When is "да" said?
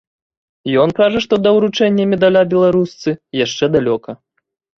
1.47-1.51